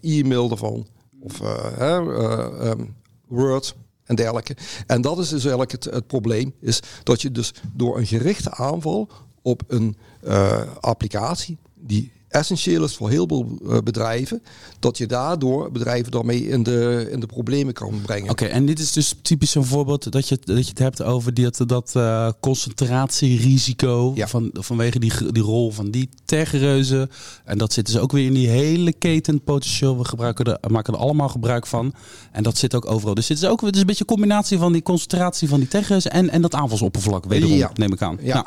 e-mail 0.00 0.50
ervan 0.50 0.86
of 1.20 1.40
um, 1.80 2.94
Word, 3.28 3.74
en 4.10 4.16
dergelijke. 4.16 4.56
En 4.86 5.00
dat 5.00 5.18
is 5.18 5.28
dus 5.28 5.40
eigenlijk 5.40 5.72
het, 5.72 5.84
het 5.84 6.06
probleem, 6.06 6.54
is 6.60 6.80
dat 7.02 7.22
je 7.22 7.32
dus 7.32 7.54
door 7.72 7.98
een 7.98 8.06
gerichte 8.06 8.50
aanval 8.50 9.08
op 9.42 9.62
een 9.66 9.96
uh, 10.24 10.60
applicatie 10.80 11.58
die 11.74 12.12
essentieel 12.30 12.84
is 12.84 12.94
voor 12.96 13.10
heel 13.10 13.26
veel 13.28 13.58
eh, 13.68 13.78
bedrijven, 13.84 14.42
dat 14.78 14.98
je 14.98 15.06
daardoor 15.06 15.72
bedrijven 15.72 16.10
daarmee 16.12 16.48
in 16.48 16.62
de, 16.62 17.08
in 17.12 17.20
de 17.20 17.26
problemen 17.26 17.74
kan 17.74 18.00
brengen. 18.02 18.30
Oké, 18.30 18.44
en 18.44 18.66
dit 18.66 18.78
is 18.78 18.92
dus 18.92 19.14
typisch 19.22 19.54
een 19.54 19.64
voorbeeld 19.64 20.12
dat 20.12 20.28
je, 20.28 20.38
dat 20.44 20.62
je 20.64 20.68
het 20.70 20.78
hebt 20.78 21.02
over 21.02 21.34
die, 21.34 21.50
dat, 21.50 21.68
dat 21.68 21.90
eh, 21.96 22.28
concentratierisico 22.40 24.12
Ja. 24.14 24.26
van, 24.28 24.50
vanwege 24.52 24.98
die, 24.98 25.32
die 25.32 25.42
rol 25.42 25.70
van 25.72 25.90
die 25.90 26.08
techreuzen. 26.24 27.10
En 27.44 27.58
dat 27.58 27.72
zit 27.72 27.86
dus 27.86 27.98
ook 27.98 28.12
weer 28.12 28.26
in 28.26 28.34
die 28.34 28.48
hele 28.48 28.92
keten 28.92 29.42
potentieel. 29.42 29.98
We 29.98 30.04
gebruiken 30.04 30.44
er, 30.44 30.70
maken 30.70 30.94
er 30.94 31.00
allemaal 31.00 31.28
gebruik 31.28 31.66
van. 31.66 31.94
En 32.32 32.42
dat 32.42 32.58
zit 32.58 32.74
ook 32.74 32.90
overal. 32.90 33.14
Dus 33.14 33.26
dit 33.26 33.36
is 33.36 33.44
ook 33.44 33.62
is 33.62 33.80
een 33.80 33.86
beetje 33.86 34.00
een 34.00 34.06
combinatie 34.16 34.58
van 34.58 34.72
die 34.72 34.82
concentratie 34.82 35.48
van 35.48 35.58
die 35.58 35.68
techreuzen 35.68 36.10
en, 36.10 36.30
en 36.30 36.42
dat 36.42 36.54
aanvalsoppervlak 36.54 37.24
wederom, 37.24 37.56
Ja. 37.56 37.70
neem 37.74 37.92
ik 37.92 38.02
aan. 38.02 38.18
Ja. 38.22 38.34
Nou, 38.34 38.46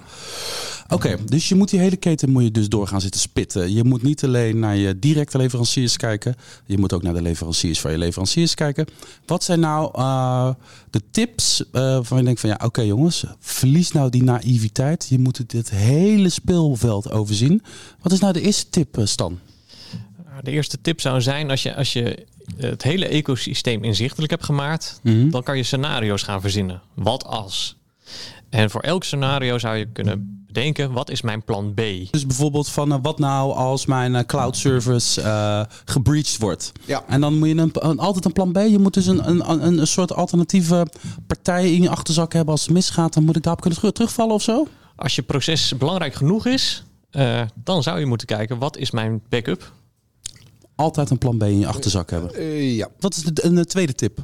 Oké, 0.89 1.17
dus 1.25 1.49
je 1.49 1.55
moet 1.55 1.69
die 1.69 1.79
hele 1.79 1.95
keten 1.95 2.29
moet 2.29 2.43
je 2.43 2.51
dus 2.51 2.69
door 2.69 2.87
gaan 2.87 3.01
zitten 3.01 3.21
spitten. 3.21 3.73
Je 3.73 3.83
moet 3.83 4.03
niet 4.03 4.23
alleen 4.23 4.59
naar 4.59 4.75
je 4.75 4.99
directe 4.99 5.37
leveranciers 5.37 5.97
kijken. 5.97 6.35
Je 6.65 6.77
moet 6.77 6.93
ook 6.93 7.01
naar 7.03 7.13
de 7.13 7.21
leveranciers 7.21 7.79
van 7.81 7.91
je 7.91 7.97
leveranciers 7.97 8.53
kijken. 8.53 8.85
Wat 9.25 9.43
zijn 9.43 9.59
nou 9.59 9.91
eh, 9.93 10.49
de 10.89 11.01
tips 11.11 11.63
eh, 11.71 11.71
waarvan 11.81 12.17
je 12.17 12.23
denkt 12.23 12.39
van 12.39 12.49
ja, 12.49 12.59
oké 12.63 12.81
jongens, 12.81 13.25
verlies 13.39 13.91
nou 13.91 14.09
die 14.09 14.23
naïviteit. 14.23 15.07
Je 15.09 15.19
moet 15.19 15.49
dit 15.49 15.69
hele 15.69 16.29
speelveld 16.29 17.11
overzien. 17.11 17.61
Wat 18.01 18.11
is 18.11 18.19
nou 18.19 18.33
de 18.33 18.41
eerste 18.41 18.69
tip, 18.69 18.97
eh, 18.97 19.05
Stan? 19.05 19.39
De 20.41 20.51
eerste 20.51 20.81
tip 20.81 21.01
zou 21.01 21.21
zijn 21.21 21.49
als 21.49 21.63
je, 21.63 21.75
als 21.75 21.93
je 21.93 22.25
het 22.57 22.83
hele 22.83 23.07
ecosysteem 23.07 23.83
inzichtelijk 23.83 24.31
hebt 24.31 24.43
gemaakt, 24.45 24.99
Mhm. 25.03 25.29
dan 25.29 25.43
kan 25.43 25.57
je 25.57 25.63
scenario's 25.63 26.21
gaan 26.23 26.41
verzinnen. 26.41 26.81
Wat 26.93 27.25
als? 27.25 27.77
En 28.49 28.69
voor 28.69 28.81
elk 28.81 29.03
scenario 29.03 29.57
zou 29.57 29.75
je 29.77 29.85
kunnen 29.93 30.42
bedenken, 30.53 30.91
wat 30.91 31.09
is 31.09 31.21
mijn 31.21 31.43
plan 31.43 31.73
B? 31.73 31.81
Dus 32.11 32.25
bijvoorbeeld 32.25 32.69
van 32.69 32.91
eh, 32.91 32.97
wat 33.01 33.19
nou 33.19 33.53
als 33.53 33.85
mijn 33.85 34.15
eh, 34.15 34.23
cloud 34.25 34.57
service 34.57 35.21
eh 35.21 35.61
gebreached 35.85 36.37
wordt. 36.39 36.71
Ja. 36.85 37.03
En 37.07 37.21
dan 37.21 37.37
moet 37.37 37.47
je 37.47 37.55
een, 37.57 37.71
een- 37.73 37.99
altijd 37.99 38.25
een 38.25 38.33
plan 38.33 38.51
B. 38.51 38.57
Je 38.57 38.79
moet 38.79 38.93
dus 38.93 39.05
een, 39.05 39.29
een, 39.29 39.49
een, 39.49 39.77
een 39.79 39.87
soort 39.87 40.13
alternatieve 40.13 40.87
partij 41.27 41.71
in 41.73 41.81
je 41.81 41.89
achterzak 41.89 42.33
hebben 42.33 42.51
als 42.53 42.61
het 42.63 42.71
misgaat. 42.73 43.13
Dan 43.13 43.23
moet 43.23 43.35
ik 43.35 43.43
daarop 43.43 43.61
kunnen 43.61 43.79
terug- 43.79 43.93
terugvallen 43.93 44.33
of 44.35 44.41
zo. 44.41 44.67
Als 44.95 45.15
je 45.15 45.21
proces 45.21 45.77
belangrijk 45.77 46.13
genoeg 46.13 46.45
is, 46.45 46.83
eh, 47.09 47.41
dan 47.63 47.83
zou 47.83 47.99
je 47.99 48.05
moeten 48.05 48.27
kijken, 48.27 48.57
wat 48.57 48.77
is 48.77 48.91
mijn 48.91 49.21
backup? 49.29 49.71
Altijd 50.75 51.09
een 51.09 51.17
plan 51.17 51.37
B 51.37 51.43
in 51.43 51.59
je 51.59 51.67
achterzak 51.67 52.09
hebben. 52.09 52.43
Ja. 52.73 52.87
Wat 52.99 53.15
is 53.15 53.23
de, 53.23 53.45
een 53.45 53.65
tweede 53.65 53.93
tip? 53.93 54.19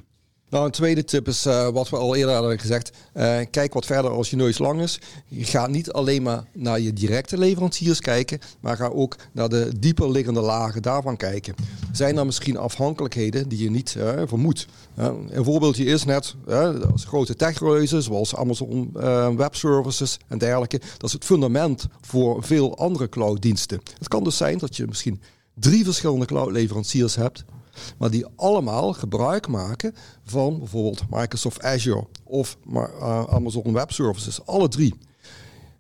Nou, 0.50 0.66
een 0.66 0.72
tweede 0.72 1.04
tip 1.04 1.28
is 1.28 1.46
eh, 1.46 1.68
wat 1.68 1.90
we 1.90 1.98
al 1.98 2.16
eerder 2.16 2.34
hadden 2.34 2.60
gezegd. 2.60 2.92
Eh, 3.14 3.40
kijk 3.52 3.74
wat 3.74 3.86
verder 3.86 4.12
als 4.12 4.30
je 4.30 4.36
neus 4.36 4.58
lang 4.58 4.82
is. 4.82 5.00
Gaat 5.32 5.70
niet 5.70 5.92
alleen 5.92 6.24
maar 6.24 6.44
naar 6.54 6.80
je 6.80 6.94
directe 6.94 7.38
leveranciers 7.38 8.00
kijken, 8.00 8.40
maar 8.60 8.76
ga 8.76 8.88
ook 8.88 9.16
naar 9.32 9.50
de 9.50 9.72
dieper 9.80 10.12
liggende 10.12 10.42
lagen 10.42 10.82
daarvan 10.82 11.18
kijken. 11.18 11.56
Zijn 11.92 12.18
er 12.18 12.26
misschien 12.26 12.58
afhankelijkheden 12.58 13.50
die 13.50 13.64
je 13.64 13.70
niet 13.70 13.96
eh, 13.96 14.22
vermoedt? 14.26 14.68
Een 14.96 15.44
voorbeeldje 15.44 15.84
is 15.86 16.04
net, 16.04 16.36
grote 16.96 17.36
techreuzen 17.36 18.04
zoals 18.04 18.36
Amazon 18.36 18.90
Web 19.38 19.56
Services 19.56 20.18
en 20.28 20.38
dergelijke. 20.38 20.80
Dat 20.98 21.04
is 21.08 21.14
het 21.14 21.26
fundament 21.26 21.88
voor 22.02 22.44
veel 22.44 22.78
andere 22.78 23.10
clouddiensten. 23.10 23.82
Het 23.98 24.08
kan 24.08 24.24
dus 24.24 24.38
zijn 24.38 24.58
dat 24.58 24.76
je 24.76 24.88
misschien 24.88 25.22
drie 25.54 25.84
verschillende 25.84 26.26
cloudleveranciers 26.26 27.16
hebt 27.16 27.46
maar 27.98 28.12
die 28.12 28.26
allemaal 28.36 28.94
gebruik 28.94 29.48
maken 29.48 29.96
van 30.24 30.60
bijvoorbeeld 30.60 31.04
Microsoft 31.10 31.64
Azure 31.64 32.08
of 32.24 32.58
eh, 32.74 33.24
Amazon 33.30 33.74
Web 33.74 33.92
Services. 33.92 34.46
Alle 34.46 34.68
drie. 34.68 34.96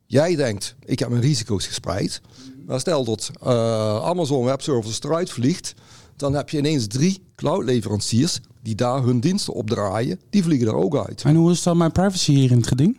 Jij 0.05 0.35
denkt, 0.35 0.75
ik 0.85 0.99
heb 0.99 1.09
mijn 1.09 1.21
risico's 1.21 1.67
gespreid. 1.67 2.21
Maar 2.65 2.79
stel 2.79 3.03
dat 3.03 3.31
eh, 3.41 4.03
Amazon 4.03 4.45
Web 4.45 4.61
Services 4.61 5.01
eruit 5.01 5.29
vliegt, 5.29 5.73
dan 6.15 6.33
heb 6.33 6.49
je 6.49 6.57
ineens 6.57 6.87
drie 6.87 7.23
cloudleveranciers 7.35 8.39
die 8.61 8.75
daar 8.75 9.03
hun 9.03 9.19
diensten 9.19 9.53
op 9.53 9.69
draaien. 9.69 10.19
Die 10.29 10.43
vliegen 10.43 10.67
er 10.67 10.75
ook 10.75 10.97
uit. 11.07 11.21
En 11.21 11.35
hoe 11.35 11.51
is 11.51 11.63
dan 11.63 11.77
mijn 11.77 11.91
privacy 11.91 12.33
hier 12.33 12.51
in 12.51 12.57
het 12.57 12.67
geding? 12.67 12.97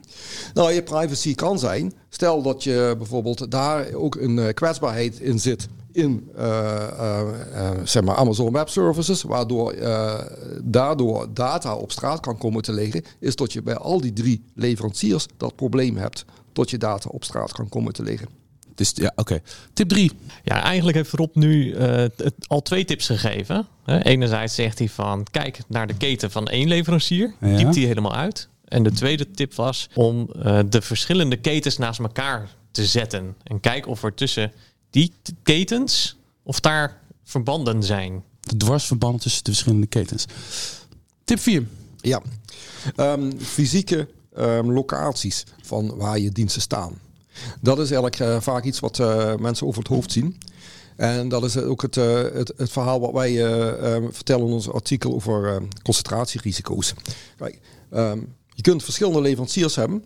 Nou, 0.54 0.72
je 0.72 0.82
privacy 0.82 1.34
kan 1.34 1.58
zijn. 1.58 1.92
Stel 2.08 2.42
dat 2.42 2.62
je 2.62 2.94
bijvoorbeeld 2.98 3.50
daar 3.50 3.92
ook 3.92 4.14
een 4.14 4.38
eh, 4.38 4.54
kwetsbaarheid 4.54 5.20
in 5.20 5.40
zit 5.40 5.68
in 5.92 6.30
eh, 6.36 6.46
eh, 6.88 7.20
eh, 7.54 7.78
zeg 7.84 8.02
maar 8.02 8.16
Amazon 8.16 8.52
Web 8.52 8.68
Services, 8.68 9.22
waardoor 9.22 9.72
eh, 9.72 10.20
daardoor 10.62 11.28
data 11.34 11.74
op 11.74 11.92
straat 11.92 12.20
kan 12.20 12.38
komen 12.38 12.62
te 12.62 12.72
liggen, 12.72 13.04
is 13.18 13.36
dat 13.36 13.52
je 13.52 13.62
bij 13.62 13.76
al 13.76 14.00
die 14.00 14.12
drie 14.12 14.44
leveranciers 14.54 15.26
dat 15.36 15.56
probleem 15.56 15.96
hebt 15.96 16.24
dat 16.52 16.70
je 16.70 16.78
data 16.78 17.08
op 17.08 17.24
straat 17.24 17.52
kan 17.52 17.68
komen 17.68 17.92
te 17.92 18.02
liggen. 18.02 18.28
Dus 18.80 18.92
ja, 18.94 19.12
oké. 19.16 19.40
Tip 19.72 19.88
3. 19.88 20.12
Ja, 20.44 20.62
eigenlijk 20.62 20.96
heeft 20.96 21.12
Rob 21.12 21.34
nu 21.34 21.72
eh, 21.72 22.04
al 22.46 22.62
twee 22.62 22.84
tips 22.84 23.06
gegeven. 23.06 23.66
Hè, 23.84 24.02
Enerzijds 24.02 24.54
zegt 24.54 24.78
hij 24.78 24.88
van, 24.88 25.26
kijk 25.30 25.58
naar 25.68 25.86
de 25.86 25.96
keten 25.96 26.30
van 26.30 26.46
één 26.46 26.68
leverancier. 26.68 27.34
Ja. 27.40 27.56
Diept 27.56 27.74
die 27.74 27.86
helemaal 27.86 28.14
uit. 28.14 28.48
En 28.64 28.82
de 28.82 28.92
tweede 28.92 29.30
tip 29.30 29.54
was 29.54 29.88
om 29.94 30.30
eh, 30.42 30.58
de 30.68 30.82
verschillende 30.82 31.36
ketens 31.36 31.78
naast 31.78 32.00
elkaar 32.00 32.48
te 32.70 32.86
zetten. 32.86 33.36
En 33.42 33.60
kijk 33.60 33.86
of 33.86 34.02
er 34.02 34.14
tussen 34.14 34.52
die 34.90 35.12
ketens, 35.42 36.16
of 36.42 36.60
daar 36.60 37.00
verbanden 37.24 37.82
zijn. 37.82 38.24
De 38.40 38.56
dwarsverbanden 38.56 39.20
tussen 39.20 39.44
de 39.44 39.50
verschillende 39.50 39.86
ketens. 39.86 40.24
Tip 41.24 41.38
4. 41.38 41.66
Ja, 42.00 42.22
Ehm, 42.96 43.30
fysieke 43.38 44.08
ehm, 44.34 44.70
locaties 44.70 45.44
van 45.62 45.96
waar 45.96 46.18
je 46.18 46.30
diensten 46.30 46.62
staan. 46.62 46.98
Dat 47.60 47.78
is 47.78 47.90
eigenlijk 47.90 48.20
eh, 48.20 48.40
vaak 48.40 48.64
iets 48.64 48.80
wat 48.80 48.98
eh, 48.98 49.34
mensen 49.36 49.66
over 49.66 49.82
het 49.82 49.92
hoofd 49.92 50.12
zien. 50.12 50.36
En 50.96 51.28
dat 51.28 51.44
is 51.44 51.56
ook 51.56 51.82
het, 51.82 51.96
eh, 51.96 52.22
het, 52.32 52.52
het 52.56 52.70
verhaal 52.70 53.00
wat 53.00 53.12
wij 53.12 53.30
eh, 53.44 53.94
ehm, 53.94 54.10
vertellen 54.10 54.46
in 54.46 54.52
ons 54.52 54.70
artikel 54.70 55.14
over 55.14 55.62
concentratierisico's. 55.82 56.94
Kijk, 57.36 57.60
ehm, 57.90 58.20
je 58.54 58.62
kunt 58.62 58.84
verschillende 58.84 59.20
leveranciers 59.20 59.76
hebben, 59.76 60.04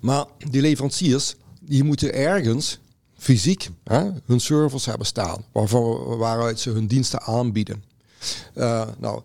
maar 0.00 0.24
die 0.50 0.60
leveranciers 0.60 1.34
die 1.60 1.84
moeten 1.84 2.14
ergens 2.14 2.78
fysiek 3.16 3.70
hè, 3.84 4.10
hun 4.24 4.40
servers 4.40 4.86
hebben 4.86 5.06
staan, 5.06 5.44
waarvan, 5.52 6.16
waaruit 6.16 6.60
ze 6.60 6.70
hun 6.70 6.86
diensten 6.86 7.22
aanbieden. 7.22 7.84
Eh, 8.54 8.88
nou, 8.98 9.22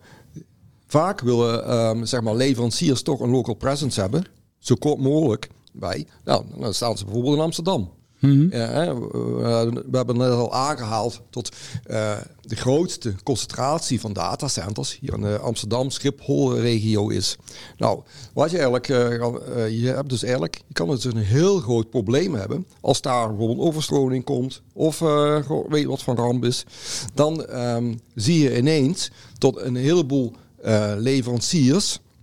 vaak 0.87 1.19
willen 1.19 1.65
ehm, 1.65 2.05
zeg 2.05 2.21
maar 2.21 2.35
leveranciers 2.35 3.01
toch 3.01 3.19
een 3.19 3.29
local 3.29 3.53
presence 3.53 4.01
hebben, 4.01 4.25
zo 4.59 4.75
kort 4.75 4.99
mogelijk 4.99 5.49
bij. 5.71 6.07
Nou, 6.23 6.45
dan 6.57 6.73
staan 6.73 6.97
ze 6.97 7.03
bijvoorbeeld 7.05 7.35
in 7.35 7.41
Amsterdam. 7.41 7.91
Ja, 8.19 8.67
hè, 8.67 8.99
we, 8.99 9.83
hebben 9.91 10.17
net 10.17 10.31
al 10.31 10.53
aangehaald 10.53 11.21
tot 11.29 11.49
eh, 11.83 12.17
de 12.49 12.55
grootste 12.55 13.15
concentratie 13.23 13.99
van 13.99 14.13
datacenters 14.13 14.99
hier 14.99 15.13
in 15.13 15.21
de 15.21 15.37
Amsterdam-Schiphol-regio 15.37 17.09
is. 17.09 17.37
Nou, 17.77 18.01
wat 18.33 18.51
je 18.51 18.57
eigenlijk, 18.57 18.89
eh, 18.89 19.13
eh, 19.13 19.81
je 19.81 19.87
hebt 19.87 20.09
dus 20.09 20.21
eigenlijk, 20.23 20.61
kan 20.71 20.87
dus 20.87 21.03
een 21.03 21.17
heel 21.17 21.59
groot 21.59 21.89
probleem 21.89 22.33
hebben 22.33 22.65
als 22.81 23.01
daar 23.01 23.27
bijvoorbeeld 23.27 23.67
overstroming 23.67 24.23
komt 24.23 24.61
of 24.73 25.01
eh, 25.01 25.49
weet 25.69 25.85
wat 25.85 26.03
van 26.03 26.15
ramp 26.15 26.45
is. 26.45 26.63
Dan 27.13 27.45
ehm, 27.45 27.95
zie 28.15 28.43
je 28.43 28.57
ineens 28.57 29.11
tot 29.37 29.61
een 29.61 29.75
heleboel 29.75 30.33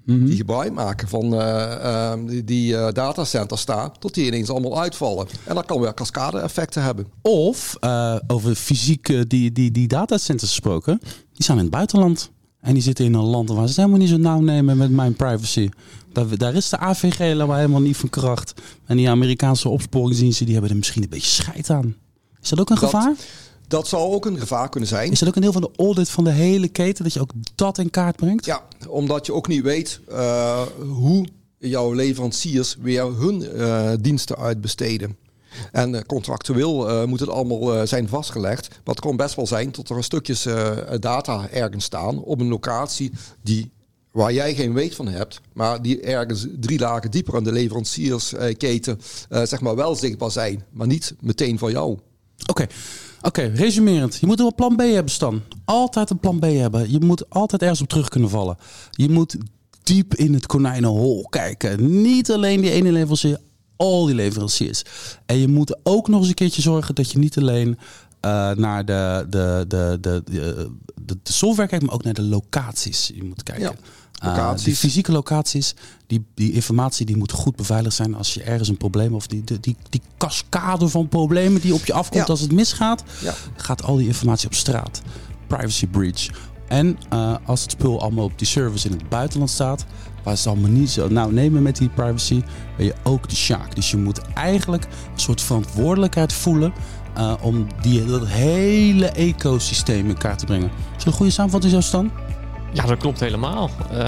leveranciers 0.06 0.28
die 0.28 0.36
gebruik 0.36 0.72
maken 0.72 1.08
van 1.08 1.34
eh, 1.34 2.10
ehm, 2.12 2.26
die, 2.26 2.44
die 2.44 2.76
eh, 2.76 2.92
datacenters 2.92 3.60
staan, 3.60 3.92
tot 3.98 4.14
die 4.14 4.26
ineens 4.26 4.50
allemaal 4.50 4.80
uitvallen. 4.80 5.26
En 5.44 5.54
dat 5.54 5.66
kan 5.66 5.80
weer 5.80 5.94
cascade-effecten 5.94 6.82
hebben. 6.82 7.06
Of 7.22 7.76
eh, 7.80 8.16
over 8.26 8.54
fysiek 8.54 9.30
die, 9.30 9.52
die, 9.52 9.70
die 9.70 9.88
datacenters 9.88 10.50
gesproken. 10.50 10.98
Die 11.32 11.44
zijn 11.44 11.56
in 11.58 11.62
het 11.64 11.72
buitenland. 11.72 12.30
En 12.60 12.74
die 12.74 12.82
zitten 12.82 13.04
in 13.04 13.14
een 13.14 13.20
land 13.24 13.48
waar 13.48 13.62
ze 13.62 13.66
het 13.66 13.76
helemaal 13.76 13.98
niet 13.98 14.08
zo 14.08 14.16
nauw 14.16 14.40
nemen 14.40 14.76
met 14.76 14.90
mijn 14.90 15.14
privacy. 15.14 15.68
Daar, 16.12 16.38
daar 16.38 16.54
is 16.54 16.68
de 16.68 16.78
AVG 16.78 17.16
helemaal 17.18 17.56
helemaal 17.56 17.80
niet 17.80 17.96
van 17.96 18.08
kracht. 18.10 18.52
En 18.86 18.96
die 18.96 19.10
Amerikaanse 19.10 19.68
opsporingsdiensten 19.68 20.44
die 20.44 20.54
hebben 20.54 20.70
er 20.72 20.76
misschien 20.78 21.02
een 21.02 21.08
beetje 21.08 21.42
scheid 21.42 21.70
aan. 21.70 21.94
Is 22.42 22.48
dat 22.48 22.60
ook 22.60 22.70
een 22.70 22.76
Dat- 22.76 22.84
gevaar? 22.90 23.14
Dat 23.68 23.88
zou 23.88 24.12
ook 24.12 24.26
een 24.26 24.38
gevaar 24.38 24.68
kunnen 24.68 24.88
zijn. 24.88 25.12
Is 25.12 25.18
dat 25.18 25.28
ook 25.28 25.34
een 25.34 25.42
deel 25.42 25.52
van 25.52 25.62
de 25.62 25.70
audit 25.76 26.08
van 26.08 26.24
de 26.24 26.30
hele 26.30 26.68
keten? 26.68 27.04
Dat 27.04 27.12
je 27.12 27.20
ook 27.20 27.32
dat 27.54 27.78
in 27.78 27.90
kaart 27.90 28.16
brengt? 28.16 28.44
Ja, 28.44 28.62
omdat 28.88 29.26
je 29.26 29.32
ook 29.32 29.48
niet 29.48 29.62
weet 29.62 30.00
eh, 30.08 30.62
hoe 30.78 31.26
jouw 31.58 31.92
leveranciers 31.92 32.76
weer 32.80 33.04
hun 33.04 33.50
eh, 33.50 33.90
diensten 34.00 34.36
uitbesteden. 34.36 35.16
En 35.72 35.94
eh, 35.94 36.02
contractueel 36.02 37.06
moet 37.06 37.20
het 37.20 37.28
allemaal 37.28 37.86
zijn 37.86 38.08
vastgelegd. 38.08 38.68
Maar 38.68 38.94
het 38.94 39.00
kan 39.00 39.16
best 39.16 39.34
wel 39.34 39.46
zijn 39.46 39.72
dat 39.72 39.88
er 39.88 40.04
stukjes 40.04 40.46
eh, 40.46 40.76
data 40.98 41.48
ergens 41.48 41.84
staan 41.84 42.22
op 42.22 42.40
een 42.40 42.48
locatie 42.48 43.12
die, 43.42 43.72
waar 44.10 44.32
jij 44.32 44.54
geen 44.54 44.72
weet 44.72 44.94
van 44.94 45.08
hebt, 45.08 45.40
maar 45.52 45.82
die 45.82 46.00
ergens 46.00 46.46
drie 46.60 46.78
lagen 46.78 47.10
dieper 47.10 47.36
in 47.36 47.44
de 47.44 47.52
leveranciersketen 47.52 49.00
zeg 49.28 49.60
maar 49.60 49.76
wel 49.76 49.94
zichtbaar 49.94 50.30
zijn, 50.30 50.64
maar 50.70 50.86
niet 50.86 51.14
meteen 51.20 51.58
voor 51.58 51.70
jou. 51.70 51.98
Oké, 52.46 52.66
oké. 53.22 53.42
resumerend. 53.42 54.16
Je 54.20 54.26
moet 54.26 54.40
een 54.40 54.54
plan 54.54 54.76
B 54.76 54.80
hebben, 54.80 55.12
Stan. 55.12 55.42
Altijd 55.64 56.10
een 56.10 56.18
plan 56.20 56.38
B 56.38 56.44
hebben. 56.44 56.90
Je 56.90 57.00
moet 57.00 57.30
altijd 57.30 57.62
ergens 57.62 57.80
op 57.80 57.88
terug 57.88 58.08
kunnen 58.08 58.30
vallen. 58.30 58.56
Je 58.90 59.08
moet 59.08 59.36
diep 59.82 60.14
in 60.14 60.34
het 60.34 60.46
konijnenhol 60.46 61.26
kijken. 61.30 62.02
Niet 62.02 62.30
alleen 62.30 62.60
die 62.60 62.70
ene 62.70 62.92
leverancier. 62.92 63.38
al 63.76 64.06
die 64.06 64.14
leveranciers. 64.14 64.82
En 65.26 65.38
je 65.38 65.48
moet 65.48 65.76
ook 65.82 66.08
nog 66.08 66.20
eens 66.20 66.28
een 66.28 66.34
keertje 66.34 66.62
zorgen 66.62 66.94
dat 66.94 67.10
je 67.10 67.18
niet 67.18 67.38
alleen 67.38 67.68
uh, 67.68 68.50
naar 68.50 68.84
de, 68.84 69.26
de, 69.30 69.64
de, 69.68 69.98
de, 70.00 70.22
de, 70.24 70.70
de, 71.06 71.18
software 71.22 71.68
kijkt, 71.68 71.84
maar 71.84 71.94
ook 71.94 72.04
naar 72.04 72.14
de 72.14 72.22
locaties. 72.22 73.10
Je 73.14 73.24
moet 73.24 73.42
kijken. 73.42 73.64
Ja. 73.64 73.74
Uh, 74.24 74.52
die 74.64 74.76
fysieke 74.76 75.12
locaties, 75.12 75.74
die, 76.06 76.24
die 76.34 76.52
informatie 76.52 77.06
die 77.06 77.16
moet 77.16 77.32
goed 77.32 77.56
beveiligd 77.56 77.96
zijn 77.96 78.14
als 78.14 78.34
je 78.34 78.42
ergens 78.42 78.68
een 78.68 78.76
probleem 78.76 79.14
of 79.14 79.26
die, 79.26 79.44
die, 79.44 79.60
die, 79.60 79.76
die 79.90 80.00
cascade 80.18 80.88
van 80.88 81.08
problemen 81.08 81.60
die 81.60 81.74
op 81.74 81.84
je 81.84 81.92
afkomt 81.92 82.28
als 82.28 82.40
het 82.40 82.52
misgaat, 82.52 83.02
ja. 83.20 83.34
gaat 83.56 83.82
al 83.82 83.96
die 83.96 84.06
informatie 84.06 84.46
op 84.46 84.54
straat. 84.54 85.02
Privacy 85.46 85.86
breach. 85.86 86.28
En 86.68 86.98
uh, 87.12 87.36
als 87.44 87.62
het 87.62 87.70
spul 87.70 88.00
allemaal 88.00 88.24
op 88.24 88.38
die 88.38 88.46
servers 88.46 88.84
in 88.84 88.92
het 88.92 89.08
buitenland 89.08 89.50
staat, 89.50 89.84
waar 90.22 90.36
ze 90.36 90.48
allemaal 90.48 90.70
niet 90.70 90.90
zo 90.90 91.08
nou 91.08 91.32
nemen 91.32 91.62
met 91.62 91.76
die 91.76 91.88
privacy, 91.88 92.42
ben 92.76 92.86
je 92.86 92.94
ook 93.02 93.28
de 93.28 93.36
shark. 93.36 93.74
Dus 93.74 93.90
je 93.90 93.96
moet 93.96 94.20
eigenlijk 94.34 94.84
een 94.84 95.20
soort 95.20 95.40
verantwoordelijkheid 95.40 96.32
voelen 96.32 96.72
uh, 97.18 97.32
om 97.40 97.66
die, 97.80 98.04
dat 98.04 98.26
hele 98.26 99.06
ecosysteem 99.06 100.08
in 100.08 100.18
kaart 100.18 100.38
te 100.38 100.44
brengen. 100.44 100.70
Is 100.96 101.04
dat 101.04 101.06
een 101.06 101.12
goede 101.12 101.32
samenvatting 101.32 101.72
zo, 101.72 101.80
Stan? 101.80 102.10
Ja, 102.72 102.86
dat 102.86 102.98
klopt 102.98 103.20
helemaal. 103.20 103.70
Uh, 103.92 103.98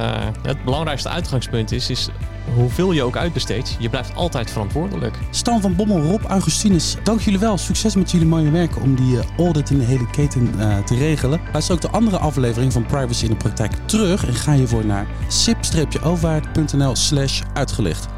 het 0.43 0.65
belangrijkste 0.65 1.09
uitgangspunt 1.09 1.73
is, 1.73 1.91
is 1.91 2.09
hoeveel 2.55 2.93
je 2.93 3.03
ook 3.03 3.17
uitbesteedt, 3.17 3.77
je 3.79 3.88
blijft 3.88 4.15
altijd 4.15 4.50
verantwoordelijk. 4.50 5.19
Stan 5.31 5.61
van 5.61 5.77
Bommel, 5.77 6.03
Rob 6.03 6.25
Augustinus, 6.25 6.97
dank 7.03 7.21
jullie 7.21 7.38
wel. 7.38 7.59
Succes 7.59 7.95
met 7.95 8.11
jullie 8.11 8.27
mooie 8.27 8.50
werk 8.50 8.83
om 8.83 8.95
die 8.95 9.15
uh, 9.15 9.21
audit 9.38 9.71
in 9.71 9.79
de 9.79 9.85
hele 9.85 10.11
keten 10.11 10.50
uh, 10.59 10.79
te 10.79 10.97
regelen. 10.97 11.41
Luister 11.53 11.75
ook 11.75 11.81
de 11.81 11.91
andere 11.91 12.19
aflevering 12.19 12.73
van 12.73 12.87
Privacy 12.87 13.25
in 13.25 13.31
de 13.31 13.37
Praktijk 13.37 13.73
terug 13.85 14.27
en 14.27 14.35
ga 14.35 14.53
hiervoor 14.53 14.87
naar 14.87 15.07
sip-overwaard.nl 15.29 16.97
slash 16.97 17.43
uitgelicht. 17.53 18.09